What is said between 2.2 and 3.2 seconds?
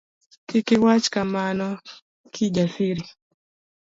Kijasiri.